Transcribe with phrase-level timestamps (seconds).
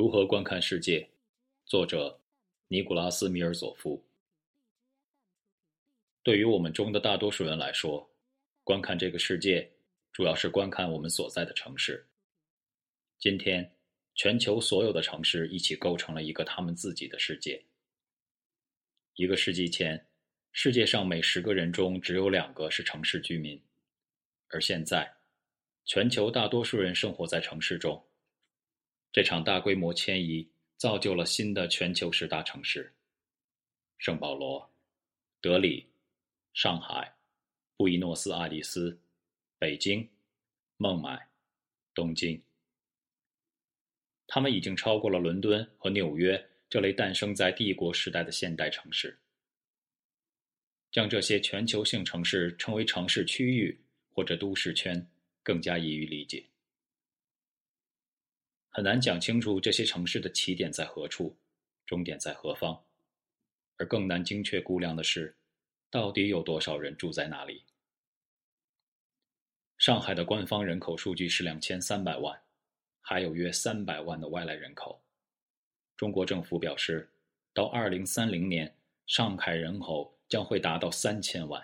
[0.00, 1.06] 如何观看世界？
[1.66, 2.18] 作者：
[2.68, 4.02] 尼古拉斯·米尔佐夫。
[6.22, 8.10] 对于我们中的大多数人来说，
[8.64, 9.70] 观看这个世界，
[10.10, 12.08] 主要是观看我们所在的城市。
[13.18, 13.76] 今天，
[14.14, 17.62] 全球所有的城市一起构成了一个他们自己的世界。
[19.16, 20.02] 一个世纪前，
[20.52, 23.62] 世界上每十个人中只有两个是城市居民，
[24.48, 25.14] 而现在，
[25.84, 28.02] 全球大多数人生活在城市中。
[29.12, 32.92] 这场大规模迁移造就了新的全球十大城市：
[33.98, 34.72] 圣保罗、
[35.40, 35.84] 德里、
[36.52, 37.12] 上海、
[37.76, 38.96] 布宜诺斯艾利斯、
[39.58, 40.08] 北京、
[40.76, 41.28] 孟买、
[41.92, 42.40] 东京。
[44.28, 49.18] 他们已经超过了伦敦和纽约这类诞生在帝国时代的现代城市。
[50.92, 53.76] 将这些全球性城市称为城市区域
[54.08, 55.04] 或者都市圈，
[55.42, 56.49] 更加易于理解。
[58.80, 61.36] 很难讲清楚这些城市的起点在何处，
[61.84, 62.82] 终点在何方，
[63.76, 65.36] 而更难精确估量的是，
[65.90, 67.62] 到底有多少人住在那里。
[69.76, 72.40] 上海的官方人口数据是两千三百万，
[73.02, 74.98] 还有约三百万的外来人口。
[75.94, 77.06] 中国政府表示，
[77.52, 78.74] 到二零三零年，
[79.06, 81.62] 上海人口将会达到三千万，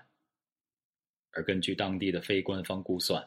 [1.30, 3.26] 而根据当地的非官方估算，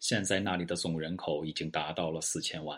[0.00, 2.76] 现在那里的总人口已经达到了四千万。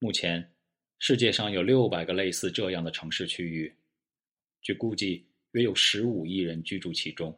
[0.00, 0.54] 目前，
[1.00, 3.74] 世界上有六百个类似这样的城市区域，
[4.62, 7.36] 据估计，约有十五亿人居住其中。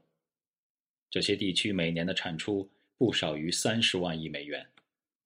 [1.09, 4.71] 这些地区每年的产出不少于三十万亿美元，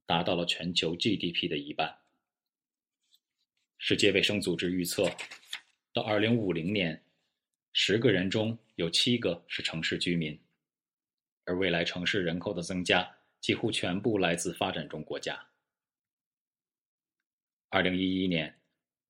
[0.07, 1.93] 达到了全球 GDP 的一半。
[3.79, 5.11] 世界卫生组织预测，
[5.93, 7.03] 到二零五零年，
[7.73, 10.39] 十个人中有七个是城市居民，
[11.47, 15.45] 而未来城市人口的增加几乎全部来自发展中国家。
[17.75, 18.57] 二零一一年，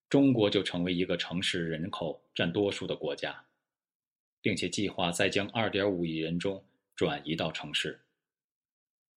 [0.09, 3.45] 中国就成为一个城市人口占多数的国家，
[4.41, 6.65] 并且计划再将二点五亿人中
[6.97, 8.01] 转移到城市。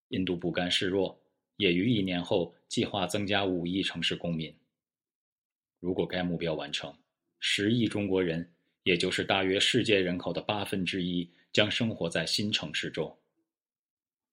[0.10, 1.18] 印度不甘示弱，
[1.56, 4.54] 也于一年后计划增加五亿城市公民。
[5.80, 6.94] 如果该目标完成，
[7.40, 8.54] 十亿中国人，
[8.84, 13.18] 也就是大约世界人口的八分之一，将生活在新城市中。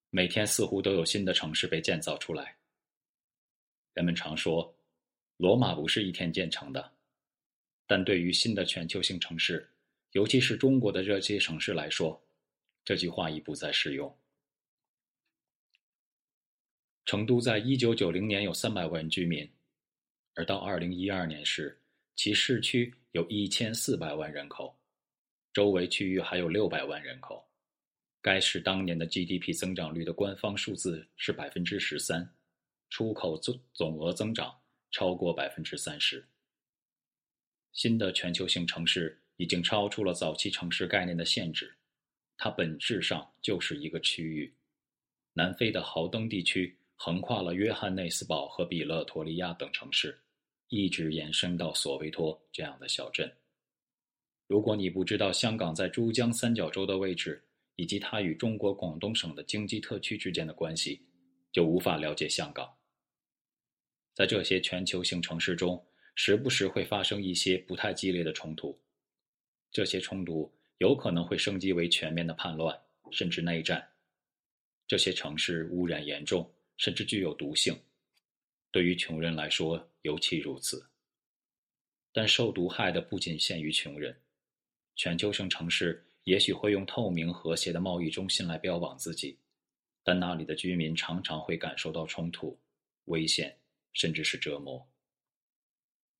[0.09, 2.57] 每天似乎都有新的城市被建造出来。
[3.93, 4.74] 人们常说。
[5.37, 6.93] 罗马不是一天建成的，
[7.85, 9.69] 但对于新的全球性城市，
[10.11, 12.25] 尤其是中国的这些城市来说，
[12.85, 14.17] 这句话已不再适用。
[17.05, 19.47] 成都在一九九零年有三百万居民，
[20.35, 21.79] 而到二零一二年时，
[22.15, 24.75] 其市区有一千四百万人口，
[25.53, 27.45] 周围区域还有六百万人口。
[28.21, 32.33] 该市当年的 GDP 增长率的官方数字是百分之十三，
[32.89, 34.59] 出口总总额增长。
[34.95, 36.25] 超过百分之三十。
[37.73, 41.75] 新的全球性城市已经超出了早期城市概念的限制，
[42.37, 44.55] 它本质上就是一个区域。
[45.33, 50.17] 南非的豪登地区横跨了约翰内斯堡和比勒陀利亚等城市，
[50.69, 53.29] 一直延伸到索维托这样的小镇。
[54.47, 57.43] 如果你不知道香港在珠江三角洲的位置，
[57.75, 61.05] 以及它与中国广东省的经济特区之间的关系，
[61.51, 62.73] 就无法了解香港。
[64.15, 65.85] 在这些全球性城市中，
[66.15, 68.79] 时不时会发生一些不太激烈的冲突。
[69.71, 72.73] 这些冲突有可能会升级为全面的叛乱，
[73.11, 73.85] 甚至内战。
[74.87, 77.77] 这些城市污染严重，甚至具有毒性，
[78.71, 80.81] 对于穷人来说尤其如此。
[82.13, 84.15] 但受毒害的不仅限于穷人。
[84.95, 89.37] 全球性城市也许会用透明和谐的贸易中心来标榜自己，
[90.05, 92.57] 但那里的居民常常会感受到冲突、
[93.05, 93.53] 危险。
[93.95, 94.87] 甚至是折磨。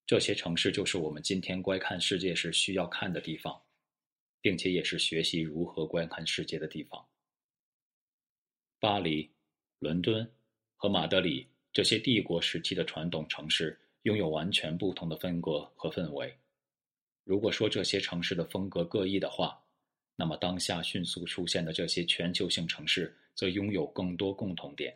[0.07, 3.61] 这些城市就是我们今天观看世界时需要看的地方，
[4.41, 7.07] 并且也是学习如何观看世界的地方。
[8.79, 9.31] 巴黎、
[9.79, 10.31] 伦敦
[10.75, 16.37] 和马德里这些帝国时期的传统城市拥有完全不同的风格和氛围。
[17.23, 19.59] 如果说这些城市的风格各异的话，
[20.15, 24.95] 那么当下迅速出现的这些全球性城市则拥有更多共同点。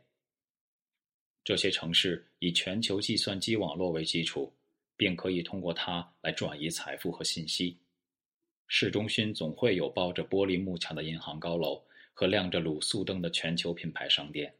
[1.49, 4.53] 这些城市以全球计算机网络为基础，
[4.95, 7.75] 并可以通过它来转移财富和信息。
[8.67, 14.53] 市中心总会有包着玻璃幕墙的银行高楼和亮着卤素灯的全球品牌商店。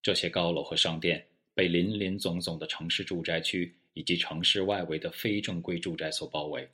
[0.00, 1.22] 这些高楼和商店
[1.52, 6.66] 被林林总总的城市住宅区以及城市外围的非正规住宅所包围，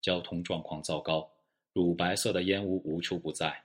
[0.00, 1.28] 交通状况糟糕，
[1.72, 3.60] 乳白色的烟雾无处不在。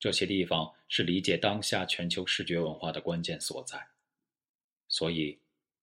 [0.00, 3.86] 这些地方是理解当下全球视觉文化的关键所在，
[4.88, 5.38] 所以，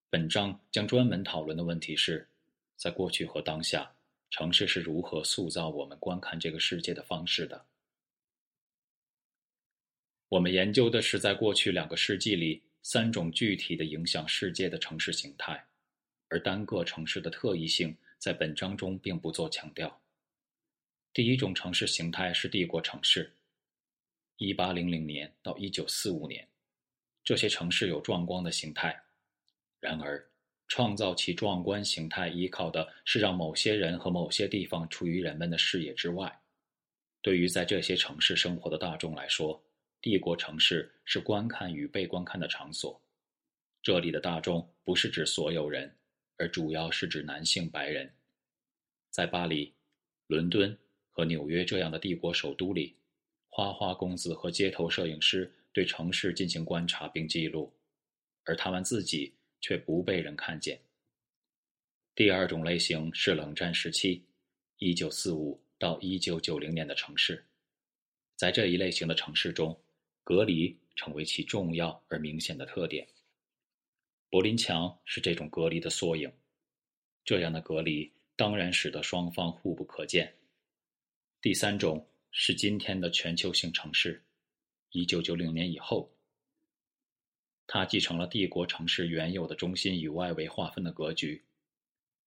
[0.10, 2.28] 本章将专门讨论的问题是：
[2.76, 3.96] 在过去和当下，
[4.32, 7.64] 城市是如何塑造我们观看这个世界的方式的。
[10.30, 15.64] 我们研究的是在过去两个世纪里三种具体的影响世界的城市形态，
[16.30, 20.02] 而单个城市的特异性在本章中并不做强调。
[21.14, 23.32] 第一种城市形态是帝国城市。
[24.38, 26.48] 一八零零年到一九四五年，
[27.24, 28.96] 这些城市有壮观的形态。
[29.80, 30.24] 然而，
[30.68, 36.40] 创造其壮观形态依靠的是让某些人和某些地方处于人们的视野之外。
[37.22, 39.60] 对于在这些城市生活的大众来说，
[40.02, 43.02] 帝国城市是观看与被观看的场所。
[43.82, 45.92] 这里的大众不是指所有人，
[46.38, 48.14] 而主要是指男性白人。
[49.10, 49.74] 在巴黎、
[50.28, 50.78] 伦敦
[51.10, 52.96] 和纽约这样的帝国首都里，
[53.58, 57.74] 花花公子和街头摄影师对城市进行观察并记录，
[58.44, 59.34] 而他们自己。
[59.60, 60.80] 却不被人看见。
[62.14, 64.24] 第二种类型是冷战时期
[64.78, 67.44] （一九四五到一九九零年）的城市，
[68.36, 69.76] 在这一类型的城市中，
[70.24, 73.06] 隔离成为其重要而明显的特点。
[74.30, 76.32] 柏林墙是这种隔离的缩影，
[77.26, 80.32] 这样的隔离当然使得双方互不可见。
[81.42, 82.08] 第三种
[82.40, 84.24] 是今天的全球性城市
[84.94, 86.16] （一九九零年以后）。
[87.66, 91.44] 它继承了帝国城市原有的中心与外围划分的格局，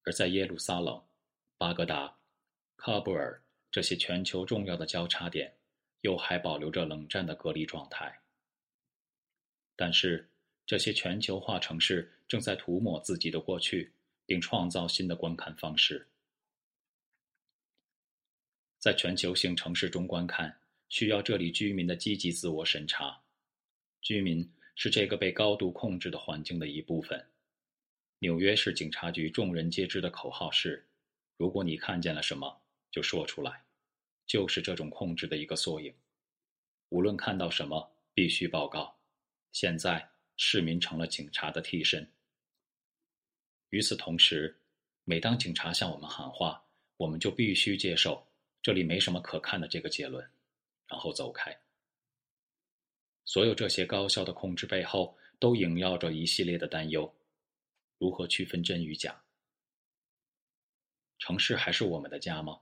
[0.03, 1.01] 而在耶路撒冷、
[1.57, 2.13] 巴格达、
[2.75, 3.41] 喀布尔
[3.71, 5.55] 这些全球重要的交叉点，
[6.01, 8.13] 又还保留着冷战的隔离状态。
[9.77, 10.29] 但是，
[10.65, 13.93] 这些全球化城市正在涂抹自己的过去，
[14.25, 16.05] 并创造新的观看方式。
[18.81, 23.21] 在全球性城市中观看，需要这里居民的积极自我审查，
[24.01, 24.51] 居民。
[24.73, 27.23] 是这个被高度控制的环境的一部分。
[28.17, 30.83] 纽约市警察局众人皆知的口号是
[31.37, 33.63] ：“如果你看见了什么，就说出来。”
[34.25, 35.93] 就是这种控制的一个缩影。
[36.89, 38.97] 无论看到什么，必须报告。
[39.51, 42.09] 现在，市民成了警察的替身。
[43.69, 44.57] 与此同时，
[45.03, 46.63] 每当警察向我们喊话，
[46.97, 48.25] 我们就必须接受
[48.61, 50.29] “这里没什么可看的”这个结论，
[50.87, 51.57] 然后走开。
[53.25, 57.13] 所有这些高效的控制背后，都萦绕着一系列的担忧：
[57.97, 59.23] 如何区分真与假？
[61.19, 62.61] 城市还是我们的家吗？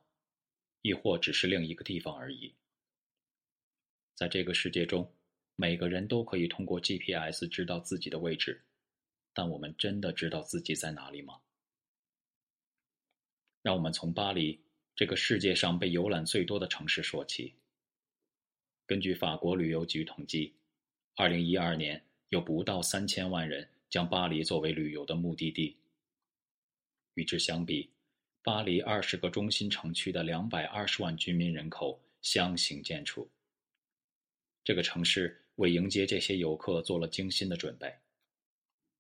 [0.82, 2.56] 亦或只是另一个地方而已？
[4.16, 5.14] 在这个世界中，
[5.56, 8.64] 每个人都可以通过 GPS 知道自己的位置，
[9.34, 11.42] 但我们真的知道自己在哪里吗？
[13.62, 14.62] 让我们从巴黎
[15.00, 17.54] 这个世界上被游览最多的城市说起。
[18.86, 20.54] 根据法国旅游局统计，
[21.16, 25.78] 二零一二年有不到三千万人将巴黎作为旅游的目的地。
[27.14, 27.90] 与之相比，
[28.44, 33.26] 巴黎二十个中心城区的两百二十万居民人口相形见绌。
[34.66, 37.90] 这个城市为迎接这些游客做了精心的准备。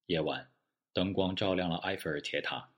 [0.05, 0.49] 夜晚，
[0.93, 2.71] 灯光照亮了埃菲尔铁塔，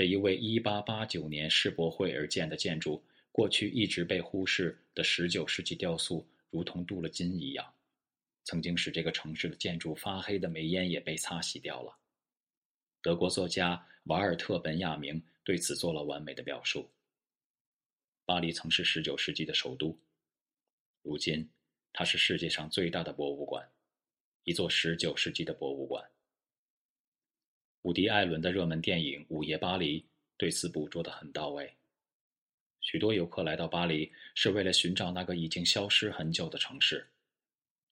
[0.00, 6.26] 这一为一八八九年世博会而建的建筑，过去一直被忽视的十九世纪雕塑。
[6.48, 7.74] 如同镀了金一样，
[8.44, 11.94] 曾经使这个城市的建筑发黑的煤烟也被擦洗掉了。
[13.02, 16.90] 德国作家瓦尔特·本雅明对此做了完美的表述。
[18.24, 19.94] 巴黎曾是19世纪的首都，
[21.02, 21.46] 如今
[21.92, 23.70] 它是世界上最大的博物馆，
[24.44, 26.02] 一座19世纪的博物馆。
[27.82, 30.00] 伍迪·艾伦的热门电影《午夜巴黎》
[30.36, 31.72] 对此捕捉得很到位。
[32.82, 37.06] 许多游客来到巴黎是为了寻找那个已经消失很久的城市。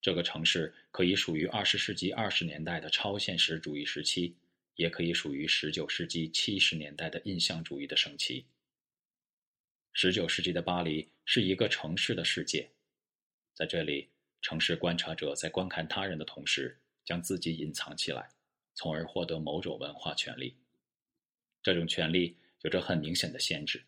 [0.01, 4.37] 这个城市可以属于二十世纪二十年代的超现实主义时期，
[4.77, 8.45] 也可以属于十九世纪七十年代的印象主义的盛期。
[9.95, 12.69] 十九世纪的巴黎是一个城市的世界，
[13.55, 14.09] 在这里，
[14.43, 18.29] 城市观察者在观看他人的同时，将自己隐藏起来，
[18.79, 20.57] 从而获得某种文化权利。
[21.65, 23.85] 这种权利有着很明显的限制。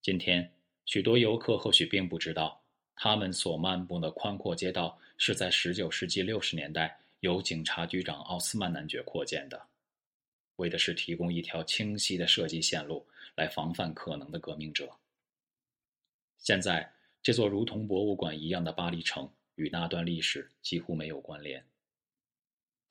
[0.00, 0.50] 今天，
[0.86, 2.58] 许多游客或许并不知道，
[2.96, 9.62] 他们所漫步的宽阔街道是在19世纪60年代由警察局长奥斯曼男爵扩建的，
[10.56, 14.90] 为的是提供一条清晰的设计线路来防范可能的革命者。
[16.38, 16.90] 现在，
[17.22, 21.62] 这座如同博物馆一样的巴黎城与那段历史几乎没有关联。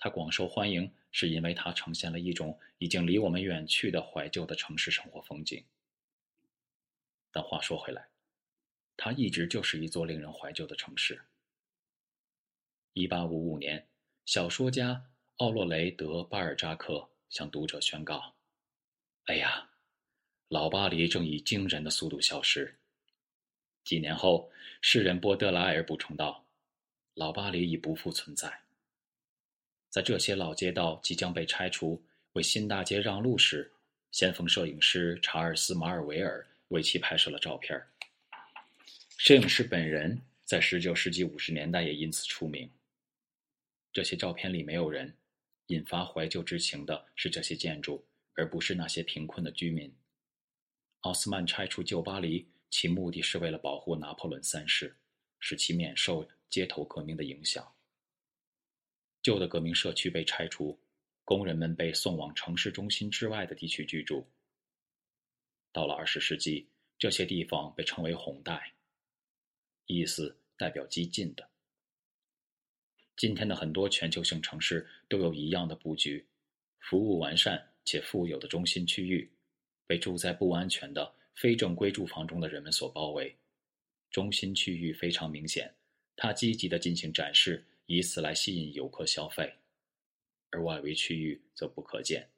[0.01, 5.63] 它广受欢迎，是因为它呈现了一种已经离我们远去的怀旧的城市生活风景。
[7.31, 8.07] 但话说回来，
[8.95, 11.21] 它一直就是一座令人怀旧的城市。
[12.93, 13.87] 一八五五年，
[14.25, 18.35] 小说家奥洛雷德·巴尔扎克向读者宣告
[19.27, 19.69] ：“哎呀，
[20.47, 22.79] 老巴黎正以惊人的速度消失。”
[23.83, 24.49] 几年后，
[24.81, 26.45] 诗人波德莱尔补充道
[27.15, 28.61] ：“老巴黎已不复存在。”
[29.89, 32.01] 在这些老街道即将被拆除、
[32.33, 33.71] 为新大街让路时，
[34.11, 37.81] 先锋摄影师查尔斯·马尔维尔为其拍摄了照片。
[39.17, 42.69] 摄影师本人在19世纪50年代也因此出名。
[43.91, 45.13] 这些照片里没有人。
[45.67, 48.03] 引发怀旧之情的是这些建筑，
[48.33, 49.93] 而不是那些贫困的居民。
[51.01, 54.95] 奥斯曼拆除旧巴黎，其目的是为了保护拿破仑三世，
[55.39, 57.71] 使其免受街头革命的影响。
[59.21, 60.79] 旧的革命社区被拆除，
[61.23, 64.25] 工人们被送往城市中心之外的地区居住。
[65.71, 68.73] 到了二十世纪，这些地方被称为“红带”，
[69.87, 71.49] 意思代表激进的。
[73.17, 76.25] 今天的很多全球性城市都有一样的布局：
[76.79, 79.29] 服务完善且富有的中心区域，
[79.85, 83.35] 被住在不安全的非正规住房中的人们所包围。
[84.09, 85.75] 中心区域非常明显，
[86.15, 89.51] 它积极地进行展示，以此来吸引游客消费；
[90.51, 92.29] 而外围区域则不可见，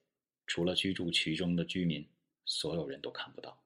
[0.48, 2.08] 除了居住区中的居民，
[2.46, 3.62] 所有人都看不到。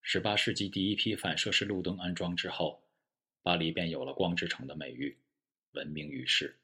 [0.00, 2.82] 十八世纪第一批反射式路灯安装之后。
[3.44, 5.18] 巴黎便有了“光之城”的美誉，
[5.72, 6.56] 闻名于世。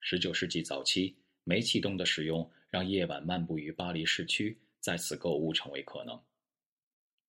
[0.00, 6.20] 十九世纪早期，煤气灯的使用让夜晚漫步于巴黎市区、在此购物成为可能。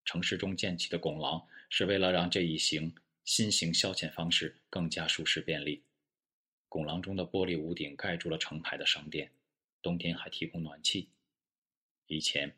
[0.04, 2.92] 城市中建起的拱廊是为了让这一行
[3.30, 5.84] 新型消遣方式更加舒适便利。
[6.68, 9.32] 拱廊中的玻璃屋顶盖住了成排的商店，
[9.84, 11.08] 冬天还提供暖气。
[12.08, 12.52] 以前，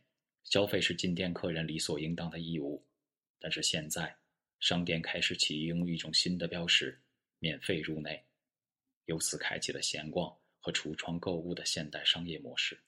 [0.46, 2.82] 消费是进店客人理所应当的义务，
[3.38, 4.16] 但是现在。
[4.62, 6.98] 商店开始启用一种新的标识：
[7.40, 8.24] 免费入内，
[9.08, 12.80] 由此开启了闲逛和橱窗购物的现代商业模式。